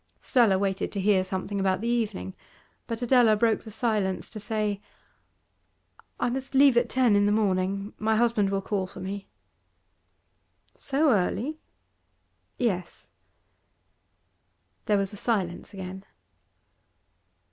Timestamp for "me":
8.99-9.29